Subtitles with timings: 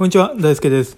[0.00, 0.96] こんにちは、大輔です。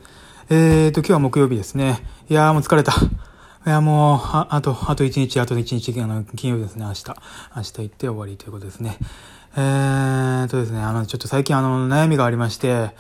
[0.49, 2.07] えーと、今日は木曜日ですね。
[2.29, 2.93] いやーもう疲れた。
[2.93, 7.07] いやもう、ああと、あと1日、あと1日、あの、金曜日ですね、明日。
[7.57, 8.99] 明日行って終わりということですね。
[9.57, 12.91] えーとですね、あの、ちょっと最近あの、悩みがありまして、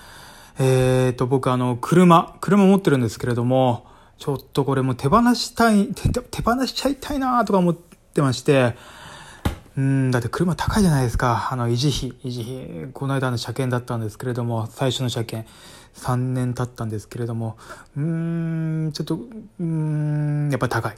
[0.59, 3.87] えーと、僕あの、車、車持ってるんですけれども、
[4.19, 8.75] ちょっとこれも手放したい、手手放しちゃいたいなとか思ってまして、
[9.77, 11.49] うん、だって車高いじゃないですか。
[11.51, 12.93] あの、維持費、維持費。
[12.93, 15.51] この間の車検だったんですけれども、最初の車検。
[15.95, 17.57] 3年経ったんですけれども、
[17.97, 18.03] うー
[18.89, 20.95] ん、ちょっと、うーん、やっぱ高い。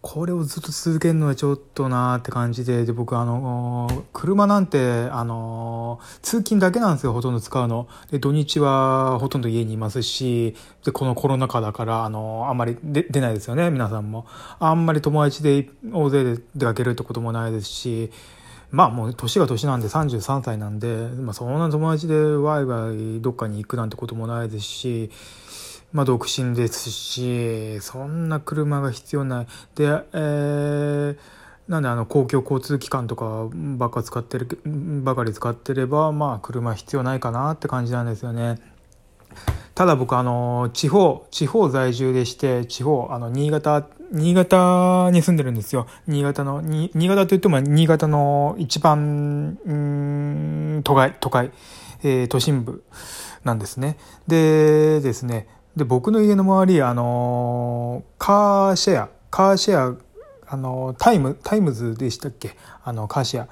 [0.00, 7.88] これをずっと続けるのはちょっとなーって感じで、で、僕あの、車なんて、あの、通勤だけなんですよ、ほとんど使うの。
[8.12, 14.26] で、土日はほとんど家にいますし、で、このコロナ禍だから、あの、あんまり出ないですよね、皆さんも。
[14.60, 18.12] あんまり友達で大勢で出かけるってこともないですし、
[18.70, 25.10] まあもう年が年なんで33歳なんで、まあ、そんな友達でワイワイどっかに行くなんてこともないですし、
[25.92, 29.46] まあ、独身ですしそんな車が必要ない。
[29.74, 31.16] で、えー、
[31.68, 34.60] なんであの公共交通機関とかばっか使ってる
[35.02, 38.58] ばかり使ってればまあ車必要ないかなって感じなんですよね。
[39.74, 45.86] ただ僕あの地方地方在住でして地方あの新潟新潟に住んでるんですよ。
[46.06, 51.52] 新潟の新潟といっても新潟の一番うん都会都会、
[52.02, 52.82] えー、都心部
[53.44, 53.98] なんですね。
[54.26, 55.46] でですね
[55.78, 59.96] で僕の家の周りあのカーシェアカーシェア
[60.46, 62.56] あのタイムタイムズでしたっけ？
[62.84, 63.48] あのカーシェア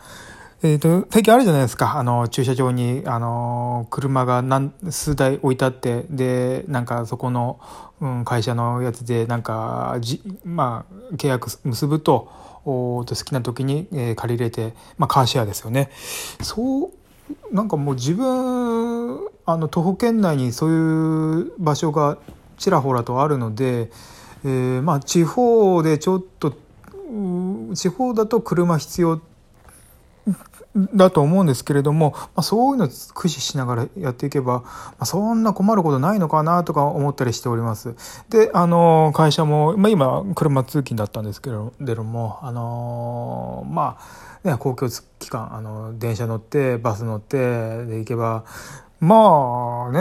[0.62, 1.98] えっ、ー、と、最近あるじゃないですか。
[1.98, 7.60] あの、駐車場に、あの、車が何、数台置いてあって、で、なんかそこの、
[8.00, 12.32] うん、会社のやつで、なんか、じ、まあ、契約結ぶと、
[12.64, 15.90] おと好きな時に、えー、借りれて、まあ、カーシェアですよね。
[16.40, 16.90] そう、
[17.52, 22.18] なんかもう自分、あの、徒歩圏内にそういう場所が
[22.58, 23.90] ちらほらとあるので、
[24.44, 26.54] えー、まあ、地方でちょっと、
[27.74, 29.35] 地方だと車必要って
[30.94, 37.94] だと思うんですけれども、まあ、そういうのを駆使しながらやっていけば、まあ、そんな困ることないのかなとか思ったりしております。
[38.28, 43.98] で、あの、会社も、まあ、今、車通勤だったんですけれども、あの、ま
[44.44, 48.44] あ、ね、公共機関、あの、電車乗って、バス乗って、で行けば、
[49.00, 50.00] まあね、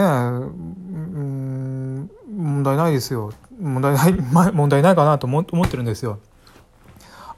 [1.20, 3.32] ん、問題ないですよ。
[3.60, 6.18] 問題ない、問題ないかなと思ってるんですよ。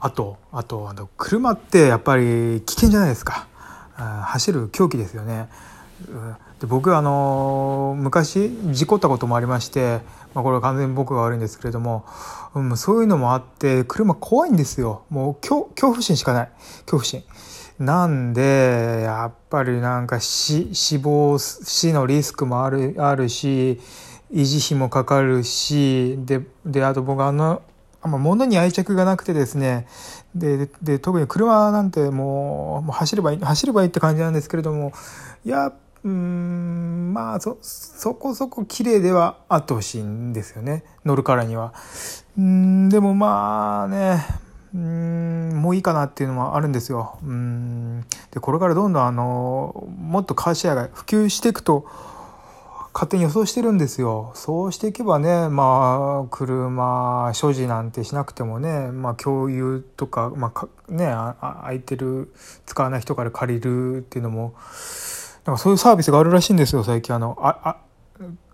[0.00, 3.48] あとあとあの車ってやっぱり危険じゃないですか
[3.96, 5.48] 走る凶器ですよね。
[6.60, 10.00] で僕あの昔事故ったこともありまして、
[10.34, 12.04] まあ、これは完全に僕が悪いんですけれども、
[12.54, 16.50] うん、そういうのもあって車怖いんですよもう恐怖心しかない
[16.86, 17.24] 恐怖心。
[17.78, 23.80] なんでやっぱりなんか死死亡死のリスクもあるあるし
[24.32, 27.62] 維持費もかかるしでであと僕あの
[28.00, 29.86] あんま、物に愛着がなくてですね
[30.34, 34.92] でで特に車なんてもうもう走ればいい走ればいいって感じなんですけれども
[35.44, 35.72] いや
[36.04, 41.74] うんまあそそこそこ綺麗ではあってほしいんですよね乗るからには。
[42.38, 44.24] うんでもまあね
[44.74, 47.18] うんもういいかなっていうのもあるんですよ。
[47.24, 51.86] うんでこれからどんどんあのもっとカーシェアが普及していくと
[52.92, 54.32] 勝手に予想してるんですよ。
[54.34, 61.06] そうしていけばね、まあ、車所持なんてしなくてもね、まあ、共有とか、まあ、ね、
[61.40, 62.32] 空いてる、
[62.66, 64.54] 使わない人から借りるっていうのも、
[65.44, 67.14] なんかそういうサービスがあるらしいんですよ、最近。
[67.14, 67.76] あの、あ、あ、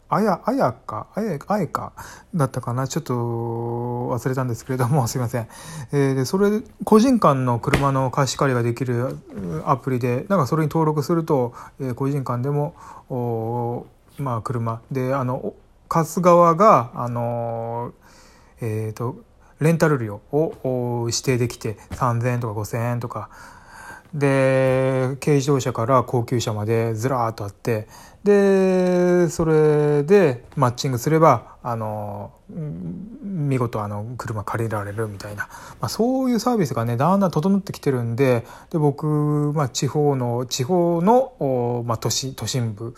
[0.08, 1.92] あや、あやか、あや、あやか？
[2.34, 2.86] だったかな？
[2.86, 5.48] ちょっと忘れたんですけれども、 すいません。
[5.92, 9.18] えー、で、それ、個人間の車の貸し借りができる
[9.64, 12.74] アプリで、なんかそれに登録すると、えー、個人間でも、
[13.08, 13.86] お
[14.18, 14.80] まあ、車。
[14.90, 15.54] であの
[15.88, 17.92] 貸す側があの、
[18.60, 19.16] えーと、
[19.60, 23.30] レンタル料を指定できて3,000円とか5,000円とか。
[24.12, 27.88] で軽自動車から高級車までずらーっとあって。
[28.24, 35.46] でそれでマッチングすればあの見事あの車借りられるみたいな、
[35.78, 42.94] まあ、そういうサービスがねだんだん整ってきてるんでで僕、まあ、地方の地方の、まあ、都市都心部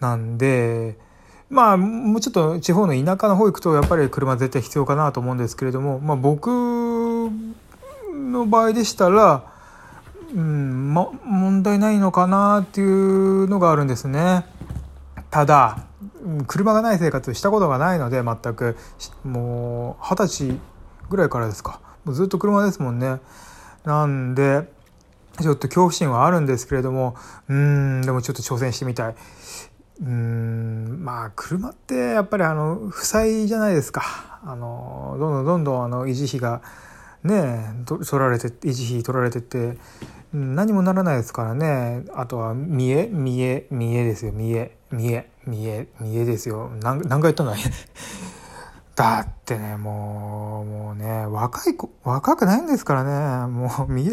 [0.00, 0.98] なんで
[1.50, 9.44] まあもうちょっと地方の田舎の方行くとやっぱり車絶対必要かなと思うんですけれども、まあ、僕の場合でしたら、
[10.32, 14.46] うんま、問題ないのかなっていうのがあるんですね。
[15.30, 15.86] ただ
[16.46, 18.76] 車がない生活したことがないので全く
[19.24, 20.58] もう二十歳
[21.08, 23.18] ぐらいからですかもうずっと車ですもんね。
[23.84, 24.68] なんで
[25.40, 27.16] ちょっと恐怖心はあるんですけれども
[27.48, 29.14] うんでもちょっと挑戦してみたい。
[30.02, 34.40] うんまあ車ってやっぱりあの負債じゃないですか。
[34.42, 36.62] あのどんどんどんどんあの維持費が
[37.22, 39.76] ね取られて維持費取られてって
[40.32, 42.04] 何もならないですからね。
[42.14, 44.32] あとは見え見え見えですよ。
[44.32, 46.70] 見え見え見え見えですよ。
[46.80, 47.54] 何何回言ったの
[48.96, 53.52] だってねもうもうね若い子若くないんですからね。
[53.52, 54.12] もう見え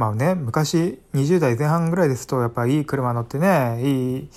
[0.00, 4.28] まあね昔20代前半ぐらいですとやっぱいい車乗ってねいい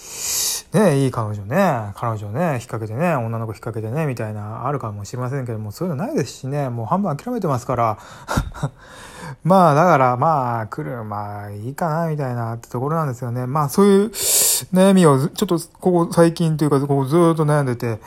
[0.74, 7.98] ねいい彼女ね彼女ね引っ掛けてね女の子引っ掛けてねみたいなあるかもしれませんけどもそういうのないですしねもう半分諦めてますから。
[9.46, 13.48] まあだからまあ車いいかなみたいなってところなんですよね。
[13.48, 18.02] まあそういう悩みをちょっとここ最近というかここずっと悩んでて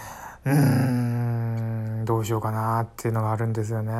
[0.44, 3.93] うーんどうしようかなっていうのがあるんですよね。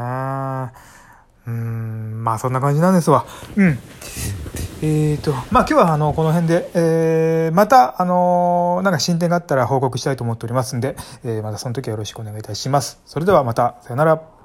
[1.47, 3.25] うんまあそんな感じなんですわ
[3.57, 3.79] うん
[4.83, 13.01] えーと、まあ今日はあの、この辺で、えー、また、あのー、なんか進展があったら報告したいと思っておりますんで、えー、またその時はよろしくお願いいたします。
[13.07, 14.36] それではまた、さよなら。